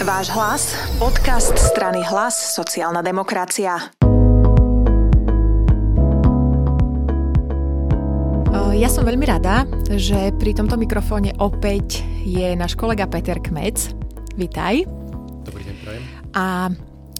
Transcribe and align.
Váš 0.00 0.32
hlas, 0.32 0.72
podcast 0.96 1.52
strany 1.60 2.00
Hlas, 2.00 2.56
sociálna 2.56 3.04
demokracia. 3.04 3.76
Ja 8.80 8.88
som 8.88 9.04
veľmi 9.04 9.28
rada, 9.28 9.68
že 9.92 10.32
pri 10.40 10.56
tomto 10.56 10.80
mikrofóne 10.80 11.36
opäť 11.36 12.00
je 12.24 12.56
náš 12.56 12.80
kolega 12.80 13.04
Peter 13.12 13.36
Kmec. 13.44 13.92
Vítaj. 14.40 14.88
Dobrý 15.44 15.68
deň, 15.68 15.76
prajem. 15.84 16.02
A 16.32 16.72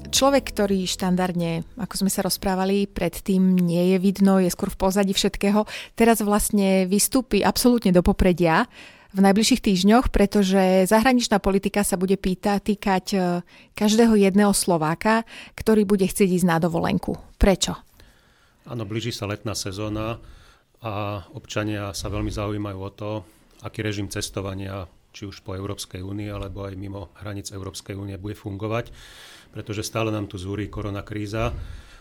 človek, 0.09 0.49
ktorý 0.49 0.89
štandardne, 0.89 1.69
ako 1.77 1.95
sme 2.01 2.09
sa 2.09 2.25
rozprávali, 2.25 2.89
predtým 2.89 3.61
nie 3.61 3.93
je 3.93 3.97
vidno, 4.01 4.41
je 4.41 4.49
skôr 4.49 4.73
v 4.73 4.81
pozadí 4.81 5.13
všetkého, 5.13 5.69
teraz 6.01 6.25
vlastne 6.25 6.89
vystúpi 6.89 7.45
absolútne 7.45 7.93
do 7.93 8.01
popredia 8.01 8.65
v 9.11 9.21
najbližších 9.21 9.63
týždňoch, 9.63 10.15
pretože 10.15 10.87
zahraničná 10.87 11.43
politika 11.43 11.83
sa 11.83 11.99
bude 11.99 12.15
pýta, 12.15 12.63
týkať 12.63 13.07
e, 13.13 13.19
každého 13.75 14.15
jedného 14.15 14.55
Slováka, 14.55 15.27
ktorý 15.59 15.83
bude 15.83 16.07
chcieť 16.07 16.41
ísť 16.41 16.47
na 16.47 16.63
dovolenku. 16.63 17.19
Prečo? 17.35 17.75
Áno, 18.71 18.87
blíži 18.87 19.11
sa 19.11 19.27
letná 19.27 19.59
sezóna 19.59 20.23
a 20.81 21.27
občania 21.35 21.91
sa 21.91 22.07
veľmi 22.07 22.31
zaujímajú 22.31 22.79
o 22.79 22.91
to, 22.95 23.11
aký 23.67 23.83
režim 23.83 24.07
cestovania 24.07 24.87
či 25.11 25.27
už 25.27 25.43
po 25.43 25.59
Európskej 25.59 26.07
únii 26.07 26.31
alebo 26.31 26.63
aj 26.63 26.79
mimo 26.79 27.11
hranic 27.19 27.51
Európskej 27.51 27.99
únie 27.99 28.15
bude 28.15 28.39
fungovať, 28.39 28.95
pretože 29.51 29.83
stále 29.83 30.15
nám 30.15 30.31
tu 30.31 30.39
zúri 30.39 30.71
koronakríza 30.71 31.51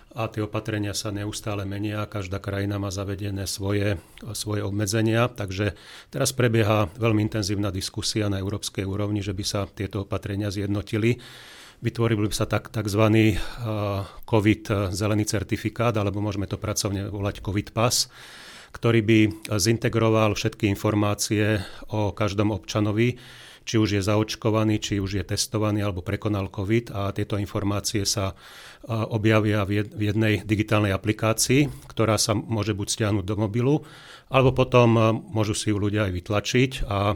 a 0.09 0.25
tie 0.25 0.41
opatrenia 0.41 0.97
sa 0.97 1.13
neustále 1.13 1.69
menia, 1.69 2.09
každá 2.09 2.41
krajina 2.41 2.81
má 2.81 2.89
zavedené 2.89 3.45
svoje, 3.45 4.01
svoje 4.33 4.65
obmedzenia, 4.65 5.29
takže 5.29 5.77
teraz 6.09 6.33
prebieha 6.33 6.89
veľmi 6.97 7.29
intenzívna 7.29 7.69
diskusia 7.69 8.25
na 8.25 8.41
európskej 8.41 8.89
úrovni, 8.89 9.21
že 9.21 9.37
by 9.37 9.43
sa 9.45 9.69
tieto 9.69 10.09
opatrenia 10.09 10.49
zjednotili. 10.49 11.21
Vytvoril 11.79 12.25
by 12.25 12.35
sa 12.35 12.49
tak, 12.49 12.73
tzv. 12.73 13.37
COVID 14.25 14.91
zelený 14.91 15.23
certifikát, 15.29 15.93
alebo 15.93 16.19
môžeme 16.25 16.49
to 16.49 16.57
pracovne 16.57 17.07
volať 17.07 17.45
COVID 17.45 17.69
pas, 17.71 18.09
ktorý 18.73 18.99
by 19.05 19.19
zintegroval 19.61 20.33
všetky 20.33 20.67
informácie 20.67 21.61
o 21.93 22.11
každom 22.11 22.49
občanovi, 22.49 23.17
či 23.69 23.77
už 23.77 24.01
je 24.01 24.01
zaočkovaný, 24.01 24.81
či 24.81 24.97
už 24.97 25.21
je 25.21 25.23
testovaný 25.29 25.85
alebo 25.85 26.01
prekonal 26.01 26.49
COVID 26.49 26.89
a 26.89 27.13
tieto 27.13 27.37
informácie 27.37 28.01
sa 28.01 28.33
objavia 28.89 29.61
v 29.61 29.85
jednej 29.93 30.41
digitálnej 30.41 30.89
aplikácii, 30.89 31.85
ktorá 31.85 32.17
sa 32.17 32.33
môže 32.33 32.73
buď 32.73 32.87
stiahnuť 32.89 33.25
do 33.29 33.35
mobilu, 33.37 33.85
alebo 34.33 34.57
potom 34.57 35.13
môžu 35.29 35.53
si 35.53 35.69
ju 35.69 35.77
ľudia 35.77 36.09
aj 36.09 36.13
vytlačiť 36.17 36.71
a 36.89 37.13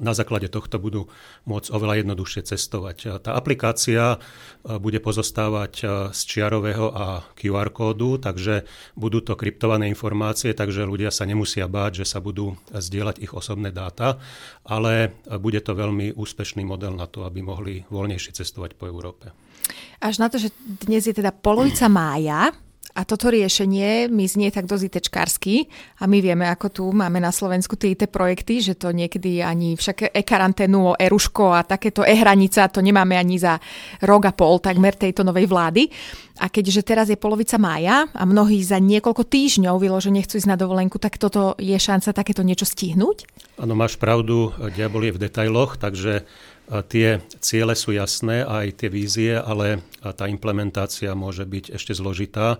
na 0.00 0.12
základe 0.12 0.50
tohto 0.50 0.82
budú 0.82 1.06
môcť 1.46 1.68
oveľa 1.70 2.02
jednoduchšie 2.02 2.42
cestovať. 2.44 3.22
Tá 3.22 3.38
aplikácia 3.38 4.18
bude 4.66 4.98
pozostávať 4.98 5.72
z 6.12 6.20
čiarového 6.26 6.90
a 6.92 7.22
QR 7.38 7.70
kódu, 7.70 8.18
takže 8.18 8.66
budú 8.98 9.22
to 9.22 9.38
kryptované 9.38 9.88
informácie, 9.88 10.52
takže 10.52 10.84
ľudia 10.84 11.14
sa 11.14 11.24
nemusia 11.24 11.70
báť, 11.70 12.04
že 12.04 12.06
sa 12.10 12.18
budú 12.20 12.58
zdieľať 12.72 13.22
ich 13.22 13.32
osobné 13.32 13.72
dáta, 13.72 14.18
ale 14.66 15.16
bude 15.40 15.60
to 15.62 15.72
veľmi 15.72 16.16
úspešný 16.16 16.64
model 16.64 16.98
na 16.98 17.08
to, 17.08 17.24
aby 17.24 17.40
mohli 17.40 17.84
voľnejšie 17.88 18.36
cestovať 18.36 18.76
po 18.76 18.88
Európe. 18.90 19.32
Až 20.02 20.18
na 20.18 20.26
to, 20.26 20.42
že 20.42 20.50
dnes 20.58 21.06
je 21.06 21.14
teda 21.14 21.30
polovica 21.30 21.86
mája, 21.86 22.50
a 22.92 23.08
toto 23.08 23.32
riešenie 23.32 24.12
mi 24.12 24.28
znie 24.28 24.52
tak 24.52 24.68
dosť 24.68 24.84
itečkársky 24.92 25.64
a 25.96 26.04
my 26.04 26.20
vieme, 26.20 26.44
ako 26.44 26.66
tu 26.68 26.84
máme 26.92 27.24
na 27.24 27.32
Slovensku 27.32 27.72
tie 27.80 27.96
IT 27.96 28.12
projekty, 28.12 28.60
že 28.60 28.76
to 28.76 28.92
niekedy 28.92 29.40
ani 29.40 29.80
však 29.80 30.12
e-karanténu, 30.12 31.00
e-ruško 31.00 31.56
a 31.56 31.64
takéto 31.64 32.04
e-hranica 32.04 32.68
to 32.68 32.84
nemáme 32.84 33.16
ani 33.16 33.40
za 33.40 33.56
rok 34.04 34.28
a 34.28 34.32
pol 34.36 34.60
takmer 34.60 34.92
tejto 34.92 35.24
novej 35.24 35.48
vlády. 35.48 35.88
A 36.44 36.52
keďže 36.52 36.84
teraz 36.84 37.08
je 37.08 37.16
polovica 37.16 37.56
mája 37.56 38.08
a 38.12 38.22
mnohí 38.28 38.60
za 38.60 38.76
niekoľko 38.76 39.24
týždňov 39.24 39.80
vyložene 39.80 40.20
chcú 40.20 40.40
ísť 40.40 40.52
na 40.52 40.60
dovolenku, 40.60 41.00
tak 41.00 41.16
toto 41.16 41.56
je 41.56 41.76
šanca 41.76 42.12
takéto 42.12 42.44
niečo 42.44 42.68
stihnúť? 42.68 43.24
Áno, 43.60 43.72
máš 43.72 43.96
pravdu, 43.96 44.52
diabol 44.76 45.08
je 45.08 45.16
v 45.16 45.22
detailoch, 45.28 45.80
takže 45.80 46.28
Tie 46.72 47.20
ciele 47.44 47.76
sú 47.76 47.92
jasné, 47.92 48.48
aj 48.48 48.80
tie 48.80 48.88
vízie, 48.88 49.36
ale 49.36 49.84
tá 50.00 50.24
implementácia 50.24 51.12
môže 51.12 51.44
byť 51.44 51.76
ešte 51.76 51.92
zložitá. 51.92 52.56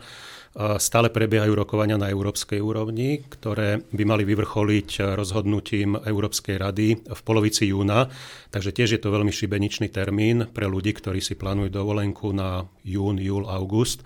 Stále 0.77 1.09
prebiehajú 1.09 1.57
rokovania 1.57 1.97
na 1.97 2.13
európskej 2.13 2.61
úrovni, 2.61 3.25
ktoré 3.25 3.81
by 3.89 4.05
mali 4.05 4.29
vyvrcholiť 4.29 5.17
rozhodnutím 5.17 5.97
Európskej 5.97 6.61
rady 6.61 7.09
v 7.09 7.21
polovici 7.25 7.73
júna. 7.73 8.13
Takže 8.53 8.77
tiež 8.77 8.89
je 8.93 9.01
to 9.01 9.09
veľmi 9.17 9.33
šibeničný 9.33 9.89
termín 9.89 10.45
pre 10.53 10.69
ľudí, 10.69 10.93
ktorí 10.93 11.25
si 11.25 11.41
plánujú 11.41 11.73
dovolenku 11.73 12.37
na 12.37 12.69
jún, 12.85 13.17
júl, 13.17 13.49
august. 13.49 14.05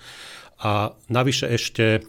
A 0.62 0.94
navyše 1.10 1.50
ešte 1.50 2.06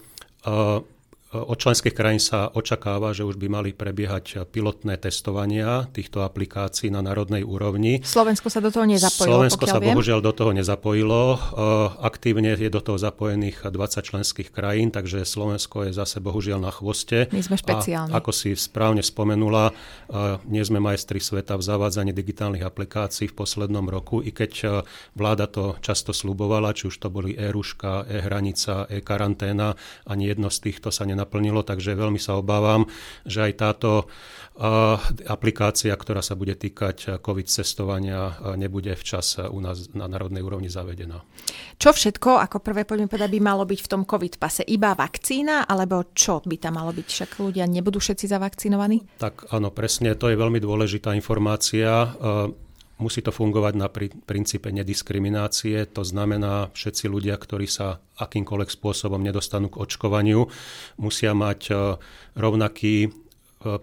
od 1.45 1.57
členských 1.57 1.93
krajín 1.93 2.17
sa 2.17 2.49
očakáva, 2.49 3.13
že 3.13 3.21
už 3.21 3.37
by 3.37 3.47
mali 3.47 3.69
prebiehať 3.73 4.49
pilotné 4.49 4.97
testovania 4.97 5.85
týchto 5.93 6.25
aplikácií 6.25 6.89
na 6.89 7.05
národnej 7.05 7.45
úrovni. 7.45 8.01
Slovensko 8.01 8.49
sa 8.49 8.63
do 8.63 8.73
toho 8.73 8.89
nezapojilo. 8.89 9.45
Slovensko 9.45 9.63
sa 9.69 9.77
viem. 9.77 9.93
bohužiaľ 9.93 10.19
do 10.25 10.33
toho 10.33 10.51
nezapojilo. 10.55 11.21
E, 11.33 11.37
aktívne 12.01 12.57
je 12.57 12.69
do 12.71 12.81
toho 12.81 12.97
zapojených 12.97 13.69
20 13.69 14.01
členských 14.01 14.49
krajín, 14.49 14.89
takže 14.89 15.21
Slovensko 15.23 15.89
je 15.89 15.91
zase 15.93 16.17
bohužiaľ 16.23 16.59
na 16.63 16.71
chvoste. 16.73 17.29
My 17.29 17.43
sme 17.43 17.57
špeciálni. 17.59 18.11
A 18.13 18.19
ako 18.19 18.31
si 18.33 18.57
správne 18.57 19.05
spomenula, 19.05 19.71
e, 19.71 19.73
nie 20.49 20.63
sme 20.65 20.81
majstri 20.81 21.21
sveta 21.21 21.55
v 21.59 21.63
zavádzaní 21.63 22.11
digitálnych 22.11 22.65
aplikácií 22.65 23.29
v 23.29 23.37
poslednom 23.37 23.85
roku, 23.87 24.23
i 24.23 24.33
keď 24.33 24.51
e, 24.63 24.65
vláda 25.13 25.45
to 25.45 25.77
často 25.83 26.15
slubovala, 26.15 26.73
či 26.73 26.89
už 26.89 26.95
to 26.97 27.13
boli 27.13 27.37
e-ruška, 27.37 28.07
e-hranica, 28.07 28.87
e-karanténa, 28.89 29.77
ani 30.07 30.31
jedno 30.31 30.49
z 30.49 30.71
týchto 30.71 30.89
sa 30.89 31.03
nenaplnilo, 31.27 31.67
takže 31.67 31.99
veľmi 31.99 32.15
sa 32.15 32.39
obávam, 32.39 32.87
že 33.27 33.43
aj 33.43 33.53
táto 33.59 34.07
aplikácia, 35.29 35.93
ktorá 35.93 36.25
sa 36.25 36.33
bude 36.33 36.57
týkať 36.57 37.21
COVID 37.21 37.45
cestovania, 37.45 38.33
nebude 38.57 38.97
včas 38.97 39.37
u 39.37 39.59
nás 39.61 39.93
na 39.93 40.09
národnej 40.09 40.41
úrovni 40.41 40.65
zavedená. 40.65 41.21
Čo 41.77 41.93
všetko, 41.93 42.41
ako 42.41 42.57
prvé 42.65 42.81
poďme 42.81 43.05
povedať, 43.05 43.37
by 43.37 43.41
malo 43.43 43.69
byť 43.69 43.79
v 43.85 43.91
tom 43.91 44.01
COVID 44.09 44.41
pase? 44.41 44.65
Iba 44.65 44.97
vakcína, 44.97 45.69
alebo 45.69 46.09
čo 46.15 46.41
by 46.41 46.57
tam 46.57 46.81
malo 46.81 46.89
byť? 46.89 47.05
Však 47.05 47.29
ľudia 47.37 47.69
nebudú 47.69 48.01
všetci 48.01 48.25
zavakcinovaní? 48.25 49.21
Tak 49.21 49.53
áno, 49.53 49.69
presne, 49.69 50.17
to 50.17 50.33
je 50.33 50.39
veľmi 50.39 50.57
dôležitá 50.57 51.13
informácia. 51.13 52.17
Musí 52.97 53.21
to 53.21 53.29
fungovať 53.29 53.73
na 53.77 53.93
princípe 54.25 54.73
nediskriminácie, 54.73 55.85
to 55.85 56.01
znamená, 56.01 56.73
všetci 56.73 57.05
ľudia, 57.05 57.37
ktorí 57.37 57.69
sa 57.69 58.01
akýmkoľvek 58.17 58.73
spôsobom 58.73 59.21
nedostanú 59.21 59.69
k 59.69 59.85
očkovaniu, 59.85 60.49
musia 60.97 61.37
mať 61.37 61.61
e, 61.69 61.73
rovnaký 62.33 62.95
e, 63.05 63.09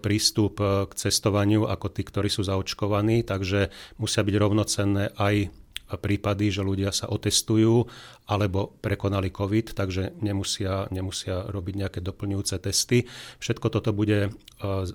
prístup 0.02 0.58
e, 0.58 0.90
k 0.90 0.92
cestovaniu 0.98 1.70
ako 1.70 1.94
tí, 1.94 2.02
ktorí 2.02 2.26
sú 2.26 2.42
zaočkovaní, 2.42 3.22
takže 3.22 3.70
musia 4.02 4.26
byť 4.26 4.34
rovnocenné 4.34 5.14
aj 5.14 5.54
prípady, 5.94 6.50
že 6.50 6.66
ľudia 6.66 6.90
sa 6.90 7.06
otestujú 7.06 7.86
alebo 8.26 8.74
prekonali 8.82 9.30
COVID, 9.30 9.78
takže 9.78 10.18
nemusia, 10.26 10.90
nemusia 10.90 11.46
robiť 11.46 11.74
nejaké 11.86 11.98
doplňujúce 12.02 12.56
testy. 12.58 13.06
Všetko 13.38 13.68
toto 13.68 13.92
bude 13.94 14.32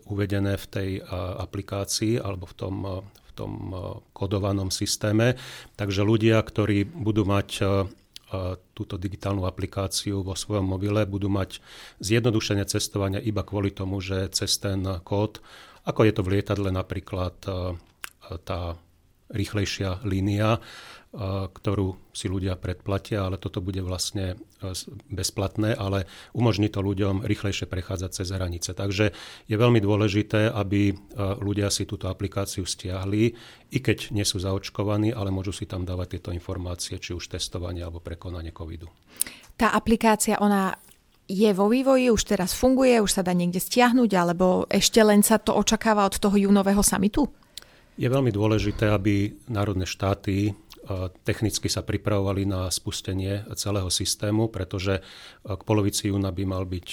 uvedené 0.09 0.57
v 0.57 0.65
tej 0.65 0.89
aplikácii 1.39 2.17
alebo 2.17 2.49
v 2.49 2.55
tom, 2.57 2.73
tom 3.35 3.51
eh, 3.69 3.79
kodovanom 4.13 4.69
systéme. 4.69 5.37
Takže 5.75 6.01
ľudia, 6.05 6.41
ktorí 6.41 6.85
budú 6.85 7.23
mať 7.23 7.49
eh, 7.59 7.65
eh, 7.65 8.55
túto 8.73 8.95
digitálnu 8.95 9.45
aplikáciu 9.47 10.21
vo 10.21 10.33
svojom 10.33 10.65
mobile, 10.65 11.05
budú 11.07 11.27
mať 11.31 11.63
zjednodušenie 12.03 12.65
cestovania 12.67 13.21
iba 13.21 13.45
kvôli 13.45 13.73
tomu, 13.73 13.99
že 13.99 14.29
cez 14.33 14.57
ten 14.59 14.83
kód, 15.05 15.39
ako 15.87 16.05
je 16.05 16.13
to 16.13 16.21
v 16.21 16.31
lietadle 16.37 16.69
napríklad 16.69 17.33
tá 18.45 18.61
rýchlejšia 19.29 20.05
línia, 20.05 20.61
ktorú 21.09 22.13
si 22.13 22.29
ľudia 22.29 22.53
predplatia, 22.53 23.25
ale 23.25 23.41
toto 23.41 23.65
bude 23.65 23.81
vlastne 23.81 24.37
bezplatné, 25.09 25.73
ale 25.73 26.05
umožní 26.37 26.69
to 26.69 26.85
ľuďom 26.85 27.25
rýchlejšie 27.25 27.65
prechádzať 27.65 28.11
cez 28.13 28.29
hranice. 28.29 28.77
Takže 28.77 29.05
je 29.49 29.55
veľmi 29.57 29.81
dôležité, 29.81 30.53
aby 30.53 30.93
ľudia 31.41 31.73
si 31.73 31.89
túto 31.89 32.13
aplikáciu 32.13 32.61
stiahli, 32.61 33.33
i 33.73 33.77
keď 33.81 34.13
nie 34.13 34.21
sú 34.21 34.37
zaočkovaní, 34.37 35.09
ale 35.09 35.33
môžu 35.33 35.49
si 35.49 35.65
tam 35.65 35.81
dávať 35.81 36.21
tieto 36.21 36.29
informácie, 36.29 37.01
či 37.01 37.17
už 37.17 37.25
testovanie 37.33 37.81
alebo 37.81 37.97
prekonanie 37.97 38.53
covidu. 38.53 38.85
Tá 39.57 39.73
aplikácia, 39.73 40.37
ona 40.37 40.77
je 41.25 41.49
vo 41.57 41.73
vývoji, 41.73 42.13
už 42.13 42.37
teraz 42.37 42.53
funguje, 42.53 43.01
už 43.01 43.17
sa 43.17 43.25
dá 43.25 43.33
niekde 43.33 43.57
stiahnuť, 43.57 44.11
alebo 44.13 44.69
ešte 44.69 45.01
len 45.01 45.25
sa 45.25 45.41
to 45.41 45.57
očakáva 45.57 46.05
od 46.05 46.21
toho 46.21 46.37
júnového 46.37 46.85
samitu? 46.85 47.25
Je 47.99 48.07
veľmi 48.07 48.31
dôležité, 48.31 48.87
aby 48.93 49.35
národné 49.51 49.83
štáty 49.83 50.55
technicky 51.23 51.69
sa 51.69 51.85
pripravovali 51.85 52.49
na 52.49 52.69
spustenie 52.73 53.45
celého 53.53 53.87
systému, 53.93 54.49
pretože 54.49 55.05
k 55.45 55.61
polovici 55.61 56.09
júna 56.09 56.33
by 56.33 56.43
mal 56.49 56.63
byť 56.65 56.87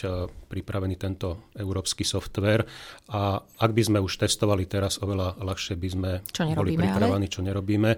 pripravený 0.53 0.97
tento 1.01 1.49
európsky 1.57 2.05
software 2.05 2.69
a 3.09 3.41
ak 3.41 3.71
by 3.73 3.83
sme 3.83 3.99
už 4.05 4.21
testovali 4.21 4.69
teraz, 4.69 5.01
oveľa 5.01 5.41
ľahšie 5.41 5.75
by 5.81 5.89
sme 5.89 6.11
čo 6.29 6.45
boli 6.53 6.77
pripravení, 6.77 7.27
ale? 7.27 7.35
čo 7.35 7.41
nerobíme. 7.41 7.91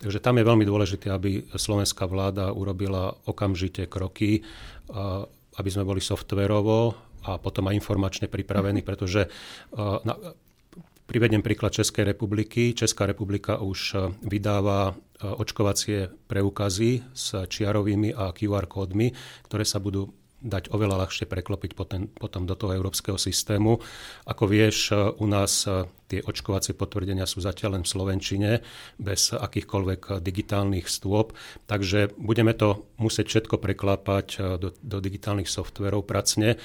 Takže 0.00 0.18
tam 0.18 0.40
je 0.40 0.48
veľmi 0.48 0.64
dôležité, 0.64 1.12
aby 1.12 1.44
slovenská 1.54 2.08
vláda 2.08 2.50
urobila 2.50 3.14
okamžite 3.28 3.86
kroky, 3.86 4.42
aby 5.52 5.68
sme 5.68 5.84
boli 5.84 6.00
softverovo 6.00 6.96
a 7.22 7.38
potom 7.38 7.70
aj 7.70 7.78
informačne 7.78 8.26
pripravení, 8.26 8.82
pretože 8.82 9.30
na, 9.78 10.14
Privediem 11.02 11.42
príklad 11.42 11.74
Českej 11.74 12.14
republiky. 12.14 12.78
Česká 12.78 13.10
republika 13.10 13.58
už 13.58 13.80
e, 13.92 13.96
vydáva 14.22 14.94
e, 14.94 15.26
očkovacie 15.26 16.06
preukazy 16.30 17.02
s 17.10 17.34
čiarovými 17.34 18.14
a 18.14 18.30
QR 18.30 18.70
kódmi, 18.70 19.10
ktoré 19.50 19.66
sa 19.66 19.82
budú 19.82 20.14
dať 20.42 20.74
oveľa 20.74 21.06
ľahšie 21.06 21.30
preklopiť 21.30 21.78
potom, 21.78 22.10
potom 22.18 22.50
do 22.50 22.58
toho 22.58 22.74
európskeho 22.74 23.14
systému. 23.14 23.82
Ako 24.30 24.46
vieš, 24.46 24.94
e, 24.94 25.10
u 25.18 25.26
nás 25.26 25.66
tie 26.06 26.22
očkovacie 26.22 26.78
potvrdenia 26.78 27.26
sú 27.26 27.42
zatiaľ 27.42 27.82
len 27.82 27.84
v 27.86 27.92
Slovenčine, 27.98 28.50
bez 29.02 29.34
akýchkoľvek 29.34 30.22
digitálnych 30.22 30.86
stôp, 30.86 31.34
takže 31.66 32.14
budeme 32.14 32.54
to 32.54 32.86
musieť 33.02 33.26
všetko 33.26 33.58
preklápať 33.58 34.60
do, 34.60 34.70
do 34.70 34.98
digitálnych 35.00 35.50
softverov 35.50 36.04
pracne 36.04 36.60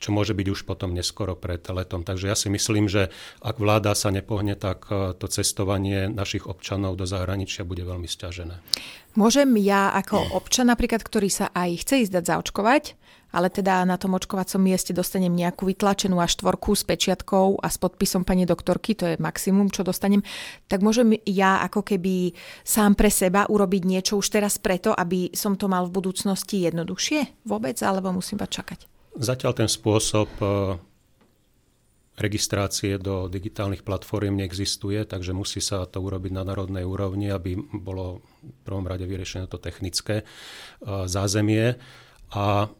čo 0.00 0.16
môže 0.16 0.32
byť 0.32 0.46
už 0.48 0.60
potom 0.64 0.96
neskoro 0.96 1.36
pred 1.36 1.60
letom. 1.68 2.02
Takže 2.02 2.26
ja 2.26 2.34
si 2.34 2.48
myslím, 2.48 2.88
že 2.88 3.12
ak 3.44 3.60
vláda 3.60 3.92
sa 3.92 4.08
nepohne, 4.08 4.56
tak 4.56 4.88
e, 4.88 5.12
to 5.14 5.28
cestovanie 5.28 6.08
našich 6.08 6.48
občanov 6.48 6.96
do 6.96 7.04
zahraničia 7.04 7.68
bude 7.68 7.84
veľmi 7.84 8.08
stiažené. 8.08 8.64
Môžem 9.14 9.52
ja 9.60 9.92
ako 9.92 10.40
občan 10.40 10.72
napríklad, 10.72 11.04
ktorý 11.04 11.28
sa 11.28 11.52
aj 11.52 11.84
chce 11.84 11.94
ísť 12.08 12.12
dať 12.16 12.24
zaočkovať, 12.30 12.84
ale 13.34 13.50
teda 13.50 13.86
na 13.86 13.98
tom 13.98 14.14
očkovacom 14.14 14.58
mieste 14.58 14.90
dostanem 14.90 15.30
nejakú 15.30 15.66
vytlačenú 15.66 16.18
až 16.18 16.38
štvorku 16.38 16.74
s 16.74 16.82
pečiatkou 16.82 17.62
a 17.62 17.66
s 17.70 17.78
podpisom 17.78 18.26
pani 18.26 18.46
doktorky, 18.46 18.94
to 18.98 19.06
je 19.06 19.22
maximum, 19.22 19.70
čo 19.70 19.86
dostanem, 19.86 20.22
tak 20.66 20.82
môžem 20.82 21.14
ja 21.26 21.62
ako 21.62 21.86
keby 21.86 22.34
sám 22.66 22.98
pre 22.98 23.10
seba 23.10 23.46
urobiť 23.46 23.82
niečo 23.86 24.18
už 24.18 24.26
teraz 24.30 24.58
preto, 24.58 24.94
aby 24.94 25.30
som 25.34 25.54
to 25.54 25.70
mal 25.70 25.86
v 25.86 25.94
budúcnosti 25.94 26.66
jednoduchšie 26.66 27.46
vôbec, 27.46 27.78
alebo 27.82 28.14
musím 28.14 28.38
iba 28.42 28.50
čakať? 28.50 28.89
Zatiaľ 29.18 29.52
ten 29.58 29.66
spôsob 29.66 30.30
e, 30.38 30.46
registrácie 32.20 33.00
do 33.00 33.26
digitálnych 33.26 33.82
platform 33.82 34.38
neexistuje, 34.38 35.02
takže 35.02 35.34
musí 35.34 35.58
sa 35.58 35.88
to 35.88 35.98
urobiť 35.98 36.30
na 36.36 36.46
národnej 36.46 36.86
úrovni, 36.86 37.32
aby 37.32 37.58
bolo 37.58 38.22
v 38.44 38.60
prvom 38.62 38.86
rade 38.86 39.02
vyriešené 39.08 39.50
to 39.50 39.58
technické 39.58 40.22
e, 40.22 40.24
zázemie. 41.10 41.80
A 42.30 42.70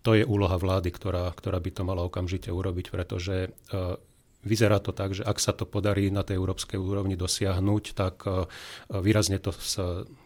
to 0.00 0.16
je 0.16 0.24
úloha 0.24 0.56
vlády, 0.56 0.88
ktorá, 0.94 1.28
ktorá 1.34 1.58
by 1.60 1.70
to 1.74 1.82
mala 1.84 2.06
okamžite 2.06 2.48
urobiť, 2.48 2.86
pretože 2.92 3.36
e, 3.46 4.00
Vyzerá 4.40 4.80
to 4.80 4.96
tak, 4.96 5.12
že 5.12 5.20
ak 5.20 5.36
sa 5.36 5.52
to 5.52 5.68
podarí 5.68 6.08
na 6.08 6.24
tej 6.24 6.40
európskej 6.40 6.80
úrovni 6.80 7.12
dosiahnuť, 7.12 7.84
tak 7.92 8.24
e, 8.24 8.48
výrazne 8.88 9.36
to 9.36 9.52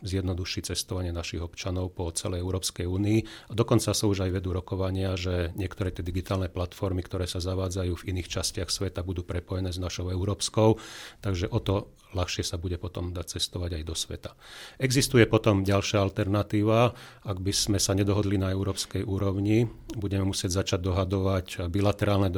zjednoduší 0.06 0.62
cestovanie 0.62 1.10
našich 1.10 1.42
občanov 1.42 1.98
po 1.98 2.06
celej 2.14 2.46
Európskej 2.46 2.86
únii. 2.86 3.50
A 3.50 3.52
dokonca 3.58 3.90
sa 3.90 4.04
už 4.06 4.22
aj 4.22 4.38
vedú 4.38 4.54
rokovania, 4.54 5.18
že 5.18 5.50
niektoré 5.58 5.90
tie 5.90 6.06
digitálne 6.06 6.46
platformy, 6.46 7.02
ktoré 7.02 7.26
sa 7.26 7.42
zavádzajú 7.42 7.92
v 7.98 8.06
iných 8.14 8.30
častiach 8.30 8.70
sveta, 8.70 9.02
budú 9.02 9.26
prepojené 9.26 9.74
s 9.74 9.82
našou 9.82 10.14
európskou, 10.14 10.78
takže 11.18 11.50
o 11.50 11.58
to 11.58 11.90
ľahšie 12.14 12.46
sa 12.46 12.56
bude 12.56 12.78
potom 12.78 13.10
dať 13.10 13.36
cestovať 13.36 13.76
aj 13.78 13.84
do 13.84 13.94
sveta. 13.98 14.30
Existuje 14.78 15.26
potom 15.26 15.66
ďalšia 15.66 16.00
alternatíva, 16.00 16.94
ak 17.26 17.38
by 17.42 17.52
sme 17.52 17.78
sa 17.82 17.92
nedohodli 17.92 18.38
na 18.38 18.54
európskej 18.54 19.02
úrovni, 19.02 19.66
budeme 19.98 20.30
musieť 20.30 20.62
začať 20.64 20.80
dohadovať 20.86 21.68
bilaterálne 21.68 22.30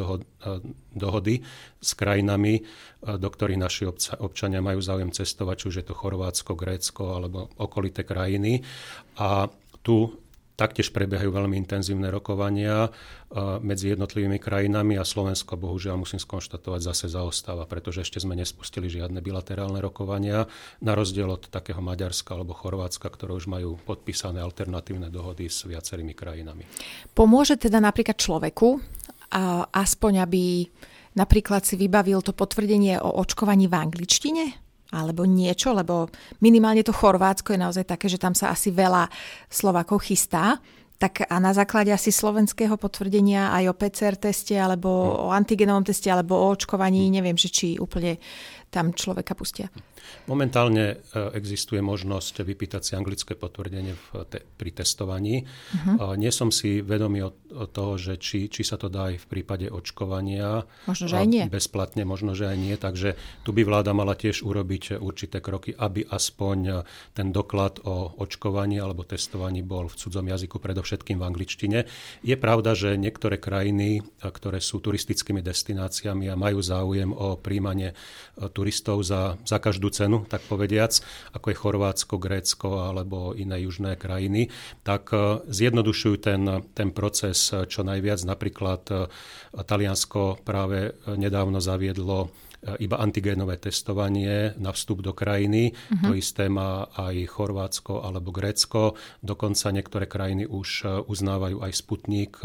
dohody 0.96 1.44
s 1.78 1.90
krajinami, 1.93 2.64
do 3.05 3.28
ktorých 3.28 3.61
naši 3.61 3.84
občania 4.19 4.64
majú 4.64 4.81
záujem 4.81 5.12
cestovať, 5.12 5.55
či 5.61 5.69
už 5.69 5.76
je 5.81 5.87
to 5.87 5.94
Chorvátsko, 5.94 6.56
Grécko 6.56 7.20
alebo 7.20 7.52
okolité 7.61 8.02
krajiny. 8.02 8.64
A 9.20 9.52
tu 9.84 10.25
Taktiež 10.56 10.88
prebiehajú 10.88 11.37
veľmi 11.37 11.61
intenzívne 11.61 12.08
rokovania 12.08 12.88
medzi 13.61 13.93
jednotlivými 13.93 14.41
krajinami 14.41 14.97
a 14.97 15.05
Slovensko, 15.05 15.61
bohužiaľ 15.61 16.00
musím 16.00 16.17
skonštatovať, 16.17 16.81
zase 16.81 17.12
zaostáva, 17.12 17.69
pretože 17.69 18.08
ešte 18.08 18.25
sme 18.25 18.32
nespustili 18.32 18.88
žiadne 18.88 19.20
bilaterálne 19.20 19.85
rokovania, 19.85 20.49
na 20.81 20.97
rozdiel 20.97 21.29
od 21.29 21.53
takého 21.53 21.85
Maďarska 21.85 22.32
alebo 22.32 22.56
Chorvátska, 22.56 23.05
ktoré 23.12 23.37
už 23.37 23.53
majú 23.53 23.76
podpísané 23.85 24.41
alternatívne 24.41 25.12
dohody 25.12 25.53
s 25.53 25.69
viacerými 25.69 26.17
krajinami. 26.17 26.64
Pomôže 27.12 27.61
teda 27.61 27.76
napríklad 27.76 28.17
človeku, 28.17 28.81
aspoň 29.76 30.25
aby 30.25 30.64
napríklad 31.20 31.69
si 31.69 31.76
vybavil 31.76 32.25
to 32.25 32.32
potvrdenie 32.32 32.97
o 32.97 33.20
očkovaní 33.20 33.69
v 33.69 33.76
angličtine? 33.76 34.65
Alebo 34.96 35.28
niečo, 35.28 35.76
lebo 35.76 36.08
minimálne 36.40 36.81
to 36.81 36.96
Chorvátsko 36.96 37.52
je 37.52 37.60
naozaj 37.60 37.84
také, 37.84 38.08
že 38.08 38.16
tam 38.16 38.32
sa 38.32 38.48
asi 38.48 38.72
veľa 38.72 39.12
Slovákov 39.52 40.08
chystá. 40.08 40.56
Tak 40.96 41.28
a 41.28 41.37
na 41.37 41.52
základe 41.52 41.93
asi 41.93 42.08
slovenského 42.08 42.81
potvrdenia 42.81 43.52
aj 43.52 43.69
o 43.69 43.76
PCR 43.76 44.16
teste, 44.16 44.56
alebo 44.56 44.88
hm. 44.88 45.28
o 45.28 45.31
antigenovom 45.37 45.84
teste, 45.84 46.08
alebo 46.08 46.40
o 46.40 46.48
očkovaní, 46.56 47.12
neviem, 47.12 47.37
že 47.37 47.52
či 47.52 47.69
úplne 47.76 48.16
tam 48.72 48.96
človeka 48.96 49.37
pustia? 49.37 49.69
Momentálne 50.26 50.85
e, 50.87 50.97
existuje 51.38 51.79
možnosť 51.79 52.43
vypýtať 52.43 52.82
si 52.82 52.93
anglické 52.99 53.38
potvrdenie 53.38 53.94
v 53.94 54.06
te, 54.26 54.43
pri 54.43 54.70
testovaní. 54.75 55.47
Uh-huh. 55.47 56.19
Nie 56.19 56.35
som 56.35 56.50
si 56.50 56.82
vedomý 56.82 57.26
o, 57.26 57.31
o 57.55 57.67
toho, 57.70 57.94
že 57.97 58.19
či, 58.19 58.50
či 58.50 58.62
sa 58.67 58.75
to 58.76 58.91
dá 58.91 59.14
aj 59.14 59.23
v 59.23 59.26
prípade 59.26 59.67
očkovania. 59.70 60.67
Možno, 60.91 61.06
že 61.06 61.17
aj 61.19 61.26
nie. 61.26 61.44
Bezplatne, 61.47 62.03
možno, 62.03 62.35
že 62.35 62.50
aj 62.50 62.56
nie. 62.58 62.75
Takže 62.75 63.17
tu 63.43 63.50
by 63.55 63.62
vláda 63.62 63.94
mala 63.97 64.19
tiež 64.19 64.43
urobiť 64.43 64.99
určité 64.99 65.38
kroky, 65.41 65.75
aby 65.76 66.06
aspoň 66.06 66.87
ten 67.14 67.31
doklad 67.31 67.82
o 67.87 68.19
očkovaní 68.19 68.79
alebo 68.81 69.06
testovaní 69.06 69.62
bol 69.62 69.88
v 69.91 69.99
cudzom 69.99 70.26
jazyku, 70.26 70.59
predovšetkým 70.59 71.19
v 71.20 71.26
angličtine. 71.26 71.79
Je 72.23 72.37
pravda, 72.37 72.75
že 72.75 72.99
niektoré 72.99 73.38
krajiny, 73.41 74.02
ktoré 74.20 74.59
sú 74.59 74.82
turistickými 74.82 75.41
destináciami 75.41 76.29
a 76.31 76.38
majú 76.38 76.61
záujem 76.61 77.11
o 77.12 77.38
príjmanie 77.38 77.94
turistov 78.52 79.00
za, 79.06 79.41
za 79.47 79.59
každú 79.62 79.88
cenu, 79.96 80.28
tak 80.28 80.44
povediac, 80.44 80.93
ako 81.32 81.46
je 81.48 81.56
Chorvátsko, 81.56 82.14
Grécko 82.20 82.84
alebo 82.84 83.32
iné 83.32 83.64
južné 83.64 83.96
krajiny, 83.96 84.52
tak 84.84 85.08
e, 85.16 85.40
zjednodušujú 85.48 86.16
ten, 86.20 86.43
ten 86.76 86.93
proces 86.93 87.48
čo 87.48 87.81
najviac. 87.81 88.20
Napríklad 88.28 88.82
e, 88.93 88.94
Taliansko 89.56 90.44
práve 90.44 91.00
nedávno 91.08 91.64
zaviedlo 91.64 92.28
e, 92.28 92.28
iba 92.84 93.00
antigénové 93.00 93.56
testovanie 93.56 94.52
na 94.60 94.76
vstup 94.76 95.00
do 95.00 95.16
krajiny. 95.16 95.72
Uh-huh. 95.72 96.12
To 96.12 96.12
isté 96.12 96.52
má 96.52 96.92
aj 96.92 97.32
Chorvátsko 97.32 98.04
alebo 98.04 98.28
Grécko. 98.37 99.00
Dokonca 99.25 99.73
niektoré 99.73 100.04
krajiny 100.04 100.44
už 100.44 100.85
uznávajú 101.09 101.64
aj 101.64 101.73
Sputnik 101.73 102.37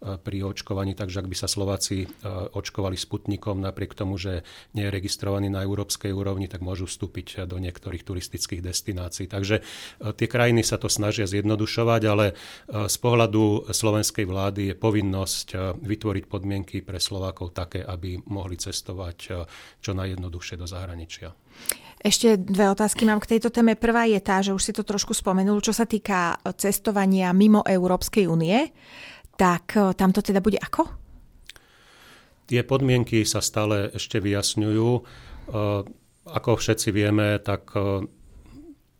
pri 0.00 0.38
očkovaní, 0.44 0.92
takže 0.96 1.24
ak 1.24 1.30
by 1.30 1.36
sa 1.36 1.48
Slováci 1.48 2.04
e, 2.04 2.06
očkovali 2.54 2.96
Sputnikom 2.96 3.60
napriek 3.60 3.96
tomu, 3.96 4.20
že 4.20 4.42
nie 4.72 4.86
je 4.86 4.94
registrovaný 4.94 5.48
na 5.48 5.64
európskej 5.64 6.12
úrovni, 6.12 6.50
tak 6.50 6.60
môžu 6.60 6.88
vstúpiť 6.88 7.48
do 7.48 7.56
niektorých 7.60 8.04
turistických 8.04 8.60
destinácií. 8.60 9.26
Takže 9.30 9.64
tie 10.16 10.28
krajiny 10.28 10.60
sa 10.66 10.76
to 10.76 10.92
snažia 10.92 11.24
zjednodušovať, 11.24 12.02
ale 12.04 12.36
z 12.68 12.96
pohľadu 13.00 13.72
slovenskej 13.72 14.26
vlády 14.28 14.62
je 14.72 14.74
povinnosť 14.76 15.78
vytvoriť 15.80 16.24
podmienky 16.28 16.84
pre 16.84 17.00
Slovákov 17.00 17.56
také, 17.56 17.82
aby 17.82 18.20
mohli 18.28 18.60
cestovať 18.60 19.16
čo 19.80 19.92
najjednoduchšie 19.92 20.56
do 20.60 20.66
zahraničia. 20.68 21.32
Ešte 22.04 22.36
dve 22.36 22.68
otázky 22.68 23.08
mám 23.08 23.16
k 23.16 23.36
tejto 23.36 23.48
téme. 23.48 23.80
Prvá 23.80 24.04
je 24.04 24.20
tá, 24.20 24.44
že 24.44 24.52
už 24.52 24.60
si 24.60 24.76
to 24.76 24.84
trošku 24.84 25.16
spomenul, 25.16 25.64
čo 25.64 25.72
sa 25.72 25.88
týka 25.88 26.36
cestovania 26.60 27.32
mimo 27.32 27.64
Európskej 27.64 28.28
únie 28.28 28.68
tak 29.36 29.74
e, 29.76 29.92
tam 29.94 30.10
to 30.14 30.22
teda 30.22 30.40
bude 30.40 30.58
ako? 30.58 30.86
Tie 32.44 32.60
podmienky 32.60 33.24
sa 33.24 33.40
stále 33.40 33.90
ešte 33.92 34.20
vyjasňujú. 34.20 34.88
E, 34.94 35.00
ako 36.24 36.50
všetci 36.56 36.88
vieme, 36.94 37.38
tak 37.42 37.68
e, 37.74 38.06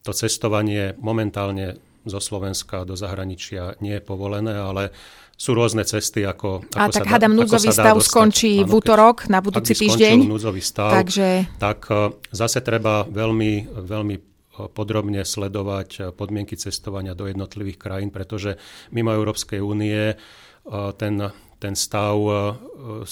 to 0.05 0.13
cestovanie 0.13 0.99
momentálne 1.01 1.81
zo 2.05 2.21
Slovenska 2.21 2.85
do 2.85 2.93
zahraničia 3.01 3.81
nie 3.81 3.97
je 3.97 4.03
povolené, 4.05 4.53
ale 4.53 4.93
sú 5.35 5.57
rôzne 5.57 5.83
cesty, 5.89 6.23
ako, 6.23 6.69
ako 6.69 6.79
A 6.79 6.93
tak 6.93 7.09
hádam, 7.09 7.33
núdzový 7.33 7.73
stav 7.73 7.97
dostať. 7.97 8.07
skončí 8.07 8.53
Áno, 8.61 8.69
v 8.69 8.73
útorok 8.77 9.17
na 9.33 9.41
budúci 9.41 9.73
týždeň. 9.73 10.29
núdzový 10.29 10.63
stav, 10.63 10.95
takže... 11.03 11.49
tak 11.57 11.89
zase 12.31 12.61
treba 12.61 13.09
veľmi, 13.09 13.67
veľmi 13.73 14.34
podrobne 14.73 15.27
sledovať 15.27 16.15
podmienky 16.15 16.55
cestovania 16.55 17.19
do 17.19 17.27
jednotlivých 17.27 17.79
krajín, 17.79 18.15
pretože 18.15 18.57
mimo 18.95 19.11
Európskej 19.11 19.59
únie 19.59 20.15
ten, 20.97 21.15
ten 21.61 21.75
stav 21.77 22.17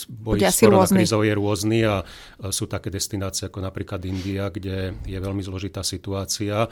bojí 0.08 0.40
s 0.40 0.60
koronakrízou 0.64 1.20
je 1.20 1.32
rôzny 1.36 1.78
a 1.84 2.00
sú 2.48 2.64
také 2.64 2.88
destinácie 2.88 3.48
ako 3.48 3.60
napríklad 3.60 4.00
India, 4.08 4.48
kde 4.48 4.96
je 5.04 5.18
veľmi 5.20 5.44
zložitá 5.44 5.84
situácia. 5.84 6.68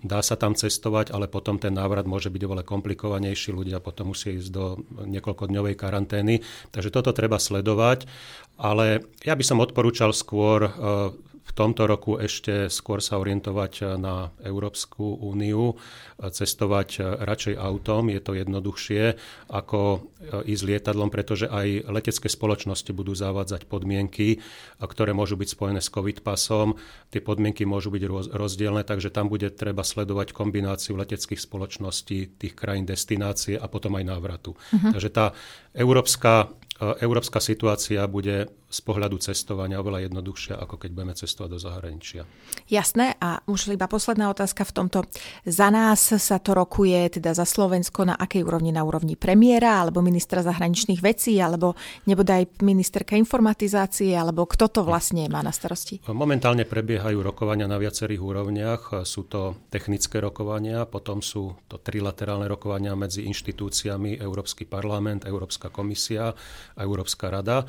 Dá 0.00 0.20
sa 0.24 0.36
tam 0.40 0.56
cestovať, 0.56 1.12
ale 1.12 1.28
potom 1.28 1.60
ten 1.60 1.76
návrat 1.76 2.08
môže 2.08 2.32
byť 2.32 2.42
oveľa 2.44 2.64
komplikovanejší. 2.64 3.52
Ľudia 3.52 3.84
potom 3.84 4.16
musia 4.16 4.32
ísť 4.32 4.48
do 4.48 4.80
niekoľkodňovej 5.04 5.74
karantény. 5.76 6.40
Takže 6.72 6.88
toto 6.88 7.12
treba 7.12 7.36
sledovať. 7.36 8.08
Ale 8.58 9.06
ja 9.22 9.38
by 9.38 9.44
som 9.46 9.62
odporúčal 9.62 10.10
skôr 10.10 10.66
v 11.48 11.52
tomto 11.56 11.88
roku 11.88 12.20
ešte 12.20 12.68
skôr 12.68 13.00
sa 13.00 13.16
orientovať 13.16 13.96
na 13.96 14.30
Európsku 14.44 15.16
úniu, 15.16 15.80
cestovať 16.20 17.00
radšej 17.24 17.56
autom, 17.56 18.12
je 18.12 18.20
to 18.20 18.36
jednoduchšie 18.36 19.16
ako 19.48 20.04
ísť 20.44 20.62
lietadlom, 20.68 21.08
pretože 21.08 21.48
aj 21.48 21.88
letecké 21.88 22.28
spoločnosti 22.28 22.92
budú 22.92 23.16
zavádzať 23.16 23.64
podmienky, 23.64 24.44
ktoré 24.76 25.16
môžu 25.16 25.40
byť 25.40 25.48
spojené 25.48 25.80
s 25.80 25.88
COVID 25.88 26.20
pasom. 26.20 26.76
Tie 27.08 27.24
podmienky 27.24 27.64
môžu 27.64 27.88
byť 27.88 28.02
rozdielne, 28.34 28.84
takže 28.84 29.08
tam 29.08 29.32
bude 29.32 29.48
treba 29.48 29.80
sledovať 29.82 30.36
kombináciu 30.36 31.00
leteckých 31.00 31.40
spoločností 31.40 32.36
tých 32.36 32.52
krajín 32.52 32.84
destinácie 32.84 33.56
a 33.56 33.64
potom 33.70 33.96
aj 33.96 34.04
návratu. 34.04 34.52
Uh-huh. 34.52 34.92
Takže 34.92 35.08
tá 35.08 35.32
európska 35.72 36.52
európska 36.78 37.42
situácia 37.42 38.06
bude 38.06 38.54
z 38.68 38.80
pohľadu 38.84 39.16
cestovania 39.16 39.80
oveľa 39.80 40.12
jednoduchšia, 40.12 40.60
ako 40.60 40.76
keď 40.76 40.90
budeme 40.92 41.14
cestovať 41.16 41.50
do 41.50 41.58
zahraničia. 41.58 42.22
Jasné. 42.68 43.16
A 43.16 43.40
už 43.48 43.72
iba 43.72 43.88
posledná 43.88 44.28
otázka 44.28 44.68
v 44.68 44.72
tomto. 44.76 44.98
Za 45.48 45.72
nás 45.72 46.12
sa 46.12 46.36
to 46.36 46.52
rokuje, 46.52 47.16
teda 47.16 47.32
za 47.32 47.48
Slovensko, 47.48 48.04
na 48.04 48.14
akej 48.14 48.44
úrovni? 48.44 48.68
Na 48.68 48.84
úrovni 48.84 49.16
premiéra, 49.16 49.80
alebo 49.80 50.04
ministra 50.04 50.44
zahraničných 50.44 51.00
vecí, 51.00 51.40
alebo 51.40 51.80
nebodaj 52.04 52.60
ministerka 52.60 53.16
informatizácie, 53.16 54.12
alebo 54.12 54.44
kto 54.44 54.68
to 54.68 54.80
vlastne 54.84 55.24
má 55.32 55.40
na 55.40 55.50
starosti? 55.50 56.04
Momentálne 56.04 56.68
prebiehajú 56.68 57.24
rokovania 57.24 57.64
na 57.64 57.80
viacerých 57.80 58.20
úrovniach. 58.20 59.08
Sú 59.08 59.24
to 59.24 59.56
technické 59.72 60.20
rokovania, 60.20 60.84
potom 60.84 61.24
sú 61.24 61.56
to 61.72 61.80
trilaterálne 61.80 62.44
rokovania 62.44 62.92
medzi 62.92 63.24
inštitúciami 63.24 64.20
Európsky 64.20 64.68
parlament, 64.68 65.24
Európska 65.24 65.72
komisia 65.72 66.36
a 66.76 66.80
Európska 66.84 67.32
rada. 67.32 67.64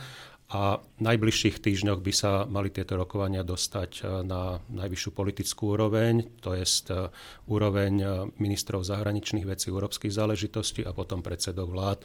A 0.49 0.81
v 0.81 1.01
najbližších 1.05 1.61
týždňoch 1.61 2.01
by 2.01 2.09
sa 2.09 2.49
mali 2.49 2.73
tieto 2.73 2.97
rokovania 2.97 3.45
dostať 3.45 3.91
e, 4.01 4.25
na 4.25 4.57
najvyššiu 4.73 5.11
politickú 5.13 5.77
úroveň, 5.77 6.25
to 6.41 6.57
je 6.57 6.65
e, 6.65 7.05
úroveň 7.45 7.93
e, 8.01 8.05
ministrov 8.41 8.81
zahraničných 8.81 9.45
vecí, 9.45 9.69
európskych 9.69 10.09
záležitostí 10.09 10.81
a 10.81 10.89
potom 10.89 11.21
predsedov 11.21 11.69
vlád. 11.69 12.01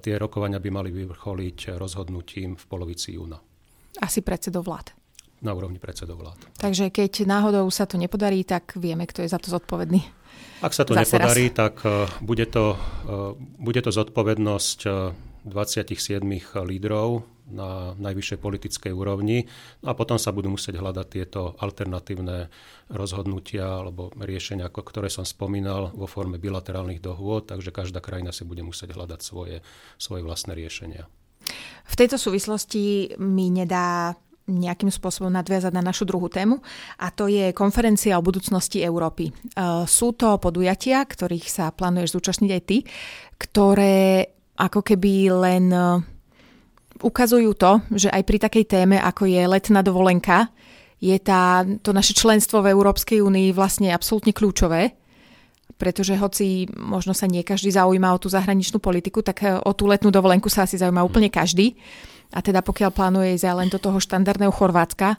Tie 0.00 0.16
rokovania 0.16 0.56
by 0.56 0.70
mali 0.72 0.88
vyvrcholiť 0.88 1.76
rozhodnutím 1.76 2.56
v 2.56 2.64
polovici 2.64 3.12
júna. 3.12 3.36
Asi 4.00 4.24
predsedov 4.24 4.64
vlád. 4.64 4.96
Na 5.44 5.52
úrovni 5.52 5.76
predsedov 5.76 6.16
vlád. 6.16 6.40
Takže 6.64 6.88
keď 6.88 7.28
náhodou 7.28 7.68
sa 7.68 7.84
to 7.84 8.00
nepodarí, 8.00 8.40
tak 8.40 8.72
vieme, 8.80 9.04
kto 9.04 9.20
je 9.20 9.28
za 9.28 9.36
to 9.36 9.52
zodpovedný. 9.52 10.00
Ak 10.64 10.72
sa 10.72 10.88
to 10.88 10.96
Zase 10.96 11.20
nepodarí, 11.20 11.52
raz. 11.52 11.58
tak 11.60 11.74
bude 12.24 12.46
to, 12.48 12.78
bude 13.60 13.82
to 13.84 13.90
zodpovednosť 13.90 14.80
27 15.42 16.22
lídrov 16.66 17.26
na 17.50 17.92
najvyššej 17.98 18.38
politickej 18.38 18.92
úrovni 18.94 19.44
no 19.82 19.92
a 19.92 19.94
potom 19.98 20.16
sa 20.16 20.30
budú 20.30 20.54
musieť 20.54 20.78
hľadať 20.78 21.06
tieto 21.10 21.58
alternatívne 21.58 22.48
rozhodnutia 22.88 23.82
alebo 23.82 24.14
riešenia, 24.14 24.70
ktoré 24.70 25.10
som 25.10 25.26
spomínal 25.26 25.90
vo 25.92 26.06
forme 26.06 26.38
bilaterálnych 26.38 27.02
dohôd, 27.02 27.50
takže 27.50 27.74
každá 27.74 27.98
krajina 27.98 28.30
si 28.30 28.46
bude 28.46 28.62
musieť 28.62 28.94
hľadať 28.94 29.20
svoje, 29.20 29.60
svoje 29.98 30.22
vlastné 30.22 30.54
riešenia. 30.54 31.10
V 31.90 31.94
tejto 31.98 32.16
súvislosti 32.16 33.18
mi 33.18 33.50
nedá 33.50 34.14
nejakým 34.46 34.90
spôsobom 34.90 35.30
nadviazať 35.30 35.70
na 35.70 35.82
našu 35.82 36.02
druhú 36.02 36.26
tému 36.26 36.58
a 36.98 37.14
to 37.14 37.30
je 37.30 37.54
konferencia 37.54 38.18
o 38.18 38.26
budúcnosti 38.26 38.82
Európy. 38.82 39.30
Sú 39.86 40.14
to 40.18 40.34
podujatia, 40.42 41.02
ktorých 41.06 41.46
sa 41.46 41.70
plánuješ 41.70 42.18
zúčastniť 42.18 42.50
aj 42.50 42.62
ty, 42.66 42.76
ktoré 43.38 44.30
ako 44.56 44.84
keby 44.84 45.32
len 45.32 45.64
e, 45.72 45.80
ukazujú 47.00 47.52
to, 47.56 47.80
že 47.96 48.08
aj 48.12 48.22
pri 48.22 48.38
takej 48.38 48.64
téme, 48.68 48.96
ako 49.00 49.24
je 49.24 49.42
letná 49.48 49.80
dovolenka, 49.80 50.52
je 51.02 51.16
tá, 51.18 51.66
to 51.82 51.90
naše 51.90 52.14
členstvo 52.14 52.62
v 52.62 52.70
Európskej 52.70 53.18
únii 53.26 53.50
vlastne 53.50 53.90
absolútne 53.90 54.30
kľúčové, 54.30 54.94
pretože 55.74 56.14
hoci 56.14 56.70
možno 56.78 57.10
sa 57.10 57.26
nie 57.26 57.42
každý 57.42 57.74
zaujíma 57.74 58.14
o 58.14 58.22
tú 58.22 58.30
zahraničnú 58.30 58.78
politiku, 58.78 59.18
tak 59.24 59.42
e, 59.42 59.58
o 59.58 59.72
tú 59.74 59.90
letnú 59.90 60.14
dovolenku 60.14 60.46
sa 60.46 60.62
asi 60.68 60.78
zaujíma 60.78 61.02
úplne 61.02 61.26
každý. 61.32 61.74
A 62.32 62.40
teda 62.40 62.64
pokiaľ 62.64 62.90
plánuje 62.94 63.36
ísť 63.36 63.52
len 63.52 63.68
do 63.68 63.76
toho 63.76 63.98
štandardného 63.98 64.54
Chorvátska, 64.54 65.16
e, 65.16 65.18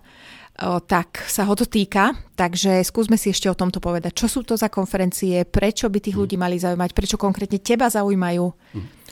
tak 0.88 1.20
sa 1.28 1.44
ho 1.44 1.54
to 1.58 1.68
týka. 1.68 2.16
Takže 2.40 2.80
skúsme 2.88 3.20
si 3.20 3.36
ešte 3.36 3.52
o 3.52 3.60
tomto 3.60 3.84
povedať. 3.84 4.16
Čo 4.16 4.28
sú 4.32 4.40
to 4.48 4.56
za 4.56 4.72
konferencie, 4.72 5.44
prečo 5.44 5.92
by 5.92 6.00
tých 6.00 6.16
hm. 6.16 6.22
ľudí 6.24 6.36
mali 6.40 6.56
zaujímať, 6.56 6.96
prečo 6.96 7.20
konkrétne 7.20 7.60
teba 7.60 7.92
zaujímajú? 7.92 8.46
Hm. 8.48 9.03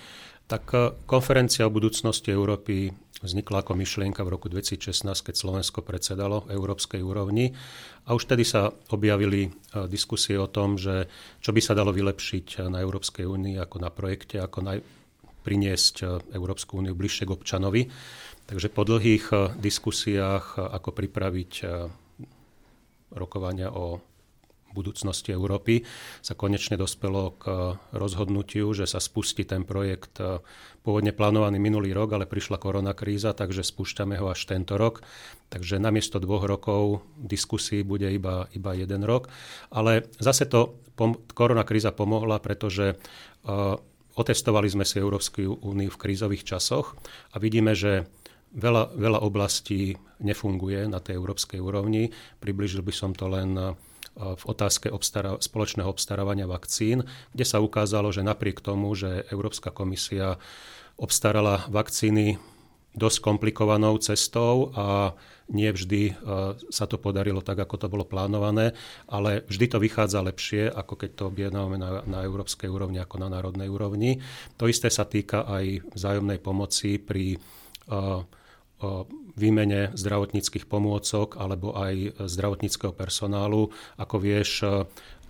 Tak 0.52 0.64
e, 0.76 0.78
konferencia 1.08 1.64
o 1.64 1.72
budúcnosti 1.72 2.28
Európy 2.28 2.92
vznikla 3.24 3.64
ako 3.64 3.72
myšlienka 3.80 4.20
v 4.28 4.36
roku 4.36 4.52
2016, 4.52 5.08
keď 5.08 5.36
Slovensko 5.40 5.80
predsedalo 5.80 6.44
európskej 6.52 7.00
úrovni. 7.00 7.56
A 8.04 8.12
už 8.12 8.28
tedy 8.28 8.44
sa 8.44 8.76
objavili 8.92 9.48
e, 9.48 9.50
diskusie 9.88 10.36
o 10.36 10.52
tom, 10.52 10.76
že 10.76 11.08
čo 11.40 11.56
by 11.56 11.64
sa 11.64 11.72
dalo 11.72 11.96
vylepšiť 11.96 12.68
na 12.68 12.84
Európskej 12.84 13.24
únii 13.24 13.56
ako 13.64 13.78
na 13.80 13.96
projekte, 13.96 14.44
ako 14.44 14.60
naj, 14.60 14.84
priniesť 15.48 15.96
e, 16.04 16.06
Európsku 16.36 16.84
úniu 16.84 17.00
bližšie 17.00 17.32
k 17.32 17.36
občanovi. 17.40 17.88
Takže 18.44 18.68
po 18.76 18.84
dlhých 18.84 19.56
diskusiách, 19.64 20.60
ako 20.60 20.92
pripraviť 20.92 21.64
rokovania 23.16 23.72
o 23.72 24.11
budúcnosti 24.74 25.36
Európy 25.36 25.84
sa 26.20 26.34
konečne 26.34 26.80
dospelo 26.80 27.36
k 27.38 27.44
rozhodnutiu, 27.92 28.72
že 28.72 28.88
sa 28.88 29.04
spustí 29.04 29.44
ten 29.44 29.68
projekt 29.68 30.20
eh, 30.20 30.40
pôvodne 30.82 31.14
plánovaný 31.14 31.62
minulý 31.62 31.94
rok, 31.94 32.18
ale 32.18 32.26
prišla 32.26 32.58
koronakríza, 32.58 33.38
takže 33.38 33.62
spúšťame 33.62 34.18
ho 34.18 34.34
až 34.34 34.50
tento 34.50 34.76
rok. 34.76 35.06
Takže 35.54 35.78
namiesto 35.78 36.18
dvoch 36.18 36.48
rokov 36.48 37.06
diskusí 37.20 37.86
bude 37.86 38.10
iba, 38.10 38.50
iba 38.56 38.72
jeden 38.74 39.06
rok. 39.06 39.30
Ale 39.70 40.10
zase 40.18 40.50
to 40.50 40.80
pom- 40.98 41.22
koronakríza 41.36 41.94
pomohla, 41.94 42.42
pretože 42.42 42.96
uh, 42.96 43.78
otestovali 44.16 44.72
sme 44.72 44.88
si 44.88 44.98
Európsku 44.98 45.60
úniu 45.62 45.94
v 45.94 46.02
krízových 46.02 46.48
časoch 46.48 46.98
a 47.32 47.38
vidíme, 47.38 47.78
že 47.78 48.10
veľa, 48.56 48.96
veľa 48.96 49.20
oblastí 49.24 49.96
nefunguje 50.20 50.88
na 50.88 51.00
tej 51.00 51.20
európskej 51.20 51.60
úrovni. 51.64 52.12
Približil 52.44 52.84
by 52.84 52.94
som 52.94 53.12
to 53.16 53.32
len 53.32 53.56
v 54.16 54.44
otázke 54.44 54.92
obstara- 54.92 55.40
spoločného 55.40 55.88
obstarávania 55.88 56.46
vakcín, 56.50 57.08
kde 57.32 57.46
sa 57.48 57.64
ukázalo, 57.64 58.12
že 58.12 58.26
napriek 58.26 58.60
tomu, 58.60 58.92
že 58.94 59.24
Európska 59.32 59.72
komisia 59.72 60.36
obstarala 61.00 61.66
vakcíny 61.72 62.38
dosť 62.92 63.24
komplikovanou 63.24 63.96
cestou 64.04 64.76
a 64.76 65.16
nie 65.52 65.72
vždy 65.72 66.16
sa 66.72 66.88
to 66.88 67.00
podarilo 67.00 67.40
tak, 67.40 67.60
ako 67.64 67.76
to 67.80 67.88
bolo 67.92 68.04
plánované, 68.04 68.76
ale 69.08 69.48
vždy 69.48 69.66
to 69.72 69.78
vychádza 69.80 70.20
lepšie, 70.24 70.68
ako 70.68 71.00
keď 71.00 71.10
to 71.16 71.24
objednávame 71.32 71.80
na, 71.80 72.04
na 72.04 72.20
európskej 72.24 72.68
úrovni 72.68 73.00
ako 73.00 73.16
na 73.20 73.28
národnej 73.32 73.68
úrovni. 73.68 74.20
To 74.60 74.68
isté 74.68 74.92
sa 74.92 75.08
týka 75.08 75.48
aj 75.48 75.92
vzájomnej 75.92 76.40
pomoci 76.40 77.00
pri 77.00 77.36
uh, 77.36 78.24
výmene 79.36 79.96
zdravotníckých 79.96 80.68
pomôcok 80.68 81.40
alebo 81.40 81.74
aj 81.78 82.26
zdravotníckého 82.28 82.92
personálu. 82.92 83.72
Ako 83.96 84.20
vieš, 84.20 84.66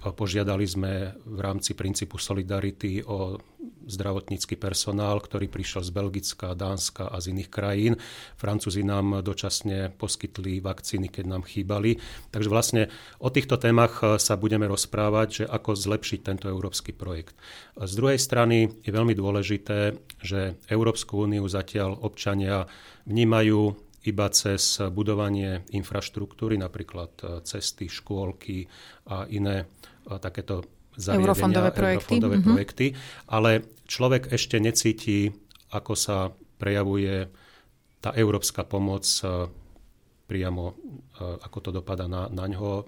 požiadali 0.09 0.65
sme 0.65 1.13
v 1.21 1.39
rámci 1.39 1.77
princípu 1.77 2.17
solidarity 2.17 3.05
o 3.05 3.37
zdravotnícky 3.85 4.57
personál, 4.57 5.21
ktorý 5.21 5.49
prišiel 5.49 5.85
z 5.85 5.91
Belgicka, 5.93 6.57
Dánska 6.57 7.09
a 7.09 7.17
z 7.21 7.33
iných 7.33 7.49
krajín. 7.49 7.93
Francúzi 8.37 8.81
nám 8.81 9.21
dočasne 9.21 9.93
poskytli 9.93 10.61
vakcíny, 10.61 11.09
keď 11.09 11.25
nám 11.29 11.43
chýbali. 11.45 12.01
Takže 12.33 12.49
vlastne 12.49 12.89
o 13.21 13.29
týchto 13.29 13.61
témach 13.61 14.01
sa 14.17 14.33
budeme 14.37 14.65
rozprávať, 14.65 15.27
že 15.29 15.45
ako 15.45 15.77
zlepšiť 15.77 16.19
tento 16.21 16.45
európsky 16.49 16.93
projekt. 16.93 17.37
Z 17.77 17.93
druhej 17.97 18.17
strany 18.17 18.69
je 18.81 18.91
veľmi 18.93 19.13
dôležité, 19.13 19.97
že 20.21 20.57
Európsku 20.69 21.25
úniu 21.25 21.45
zatiaľ 21.45 21.97
občania 22.01 22.65
vnímajú 23.05 23.91
iba 24.01 24.27
cez 24.33 24.81
budovanie 24.89 25.61
infraštruktúry, 25.69 26.57
napríklad 26.57 27.11
e, 27.21 27.25
cesty, 27.45 27.85
škôlky 27.85 28.65
a 29.05 29.29
iné 29.29 29.61
e, 29.61 29.65
takéto 30.19 30.65
zariadenia, 30.95 31.23
eurofondové 31.23 31.69
projekty, 31.71 32.15
eurofondové 32.17 32.35
mm-hmm. 32.37 32.51
projekty 32.51 32.85
ale 33.29 33.51
človek 33.87 34.31
ešte 34.31 34.57
necíti, 34.59 35.31
ako 35.71 35.93
sa 35.95 36.31
prejavuje 36.59 37.31
tá 38.01 38.11
európska 38.17 38.65
pomoc 38.65 39.05
e, 39.21 39.47
priamo, 40.25 40.73
ako 41.21 41.57
to 41.59 41.69
dopada 41.75 42.07
na, 42.07 42.31
na 42.31 42.47
ňo, 42.47 42.87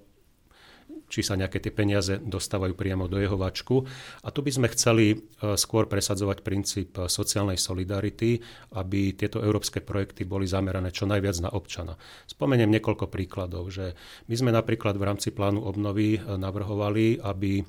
či 1.13 1.22
sa 1.22 1.38
nejaké 1.38 1.62
tie 1.62 1.70
peniaze 1.70 2.17
dostávajú 2.17 2.74
priamo 2.74 3.05
do 3.05 3.22
jeho 3.22 3.38
vačku. 3.38 3.86
A 4.25 4.34
tu 4.34 4.41
by 4.41 4.50
sme 4.50 4.67
chceli 4.74 5.13
e, 5.13 5.17
skôr 5.53 5.86
presadzovať 5.86 6.41
princíp 6.41 6.98
sociálnej 7.05 7.62
solidarity, 7.62 8.41
aby 8.74 9.13
tieto 9.13 9.38
európske 9.38 9.86
projekty 9.86 10.25
boli 10.25 10.50
zamerané 10.50 10.89
čo 10.89 11.05
najviac 11.05 11.38
na 11.46 11.53
občana. 11.53 11.93
Spomeniem 12.25 12.74
niekoľko 12.74 13.13
príkladov, 13.13 13.70
že 13.70 13.93
my 14.25 14.34
sme 14.34 14.50
napríklad 14.50 14.98
v 14.98 15.05
rámci 15.05 15.29
plánu 15.29 15.62
obnovy 15.62 16.17
navrhovali, 16.17 17.22
aby 17.22 17.62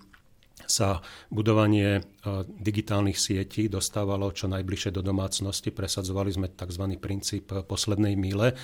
sa 0.64 1.04
budovanie 1.28 2.00
e, 2.00 2.02
digitálnych 2.46 3.18
sietí 3.20 3.68
dostávalo 3.68 4.32
čo 4.32 4.48
najbližšie 4.48 4.90
do 4.96 5.04
domácnosti. 5.04 5.74
Presadzovali 5.74 6.30
sme 6.32 6.48
tzv. 6.52 6.84
princíp 6.96 7.52
poslednej 7.68 8.16
míle, 8.16 8.56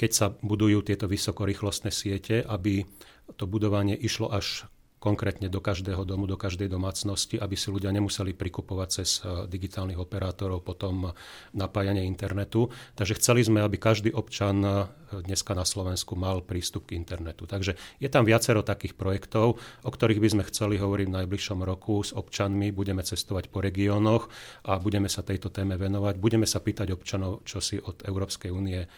keď 0.00 0.10
sa 0.16 0.32
budujú 0.32 0.80
tieto 0.80 1.04
vysokorýchlostné 1.04 1.92
siete, 1.92 2.40
aby 2.40 2.88
to 3.36 3.44
budovanie 3.44 3.92
išlo 3.92 4.32
až 4.32 4.64
konkrétne 5.00 5.48
do 5.48 5.60
každého 5.64 6.04
domu, 6.04 6.28
do 6.28 6.36
každej 6.36 6.68
domácnosti, 6.68 7.40
aby 7.40 7.56
si 7.56 7.72
ľudia 7.72 7.92
nemuseli 7.92 8.36
prikupovať 8.36 8.88
cez 8.88 9.20
eh, 9.20 9.44
digitálnych 9.48 10.00
operátorov 10.00 10.64
potom 10.64 11.12
napájanie 11.56 12.04
internetu. 12.04 12.68
Takže 12.96 13.16
chceli 13.16 13.44
sme, 13.44 13.64
aby 13.64 13.80
každý 13.80 14.12
občan 14.12 14.60
eh, 14.64 14.88
dneska 15.18 15.58
na 15.58 15.66
Slovensku 15.66 16.14
mal 16.14 16.46
prístup 16.46 16.86
k 16.86 16.94
internetu. 16.94 17.50
Takže 17.50 17.74
je 17.98 18.08
tam 18.08 18.22
viacero 18.22 18.62
takých 18.62 18.94
projektov, 18.94 19.58
o 19.58 19.90
ktorých 19.90 20.22
by 20.22 20.28
sme 20.30 20.42
chceli 20.46 20.78
hovoriť 20.78 21.06
v 21.10 21.16
najbližšom 21.18 21.60
roku 21.66 22.06
s 22.06 22.14
občanmi. 22.14 22.70
Budeme 22.70 23.02
cestovať 23.02 23.50
po 23.50 23.58
regiónoch 23.58 24.30
a 24.62 24.78
budeme 24.78 25.10
sa 25.10 25.26
tejto 25.26 25.50
téme 25.50 25.74
venovať. 25.74 26.14
Budeme 26.22 26.46
sa 26.46 26.62
pýtať 26.62 26.94
občanov, 26.94 27.42
čo 27.42 27.58
si 27.58 27.82
od 27.82 28.06
Európskej 28.06 28.54
únie 28.54 28.86
eh, 28.86 28.88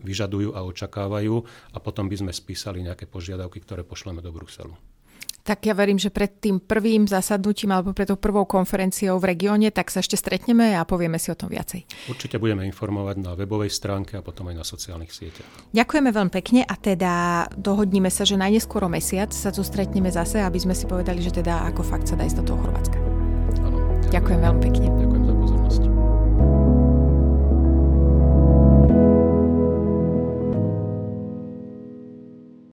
vyžadujú 0.00 0.56
a 0.56 0.64
očakávajú 0.64 1.34
a 1.74 1.78
potom 1.78 2.08
by 2.08 2.16
sme 2.16 2.32
spísali 2.32 2.80
nejaké 2.80 3.04
požiadavky, 3.04 3.60
ktoré 3.60 3.84
pošleme 3.84 4.24
do 4.24 4.32
Bruselu. 4.32 4.72
Tak 5.50 5.66
ja 5.66 5.74
verím, 5.74 5.98
že 5.98 6.14
pred 6.14 6.30
tým 6.38 6.62
prvým 6.62 7.10
zasadnutím 7.10 7.74
alebo 7.74 7.90
pred 7.90 8.06
tou 8.06 8.14
prvou 8.14 8.46
konferenciou 8.46 9.18
v 9.18 9.34
regióne, 9.34 9.74
tak 9.74 9.90
sa 9.90 9.98
ešte 9.98 10.14
stretneme 10.14 10.78
a 10.78 10.86
povieme 10.86 11.18
si 11.18 11.26
o 11.26 11.34
tom 11.34 11.50
viacej. 11.50 12.06
Určite 12.06 12.38
budeme 12.38 12.62
informovať 12.70 13.18
na 13.18 13.34
webovej 13.34 13.74
stránke 13.74 14.14
a 14.14 14.22
potom 14.22 14.46
aj 14.46 14.62
na 14.62 14.62
sociálnych 14.62 15.10
sieťach. 15.10 15.74
Ďakujeme 15.74 16.14
veľmi 16.14 16.30
pekne 16.30 16.62
a 16.62 16.78
teda 16.78 17.12
dohodníme 17.58 18.14
sa, 18.14 18.22
že 18.22 18.38
najneskôr 18.38 18.86
mesiac 18.86 19.34
sa 19.34 19.50
tu 19.50 19.66
stretneme 19.66 20.14
zase, 20.14 20.38
aby 20.38 20.62
sme 20.62 20.70
si 20.78 20.86
povedali, 20.86 21.18
že 21.18 21.42
teda 21.42 21.66
ako 21.66 21.82
fakt 21.82 22.06
sa 22.06 22.14
dá 22.14 22.22
ísť 22.30 22.46
do 22.46 22.54
toho 22.54 22.62
Chorvátska. 22.62 22.98
Áno. 23.66 23.82
Ďakujem 24.06 24.38
veľmi 24.38 24.60
pekne. 24.70 24.86
Ďakujem. 24.86 25.19